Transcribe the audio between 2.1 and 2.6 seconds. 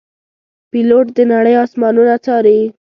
څاري.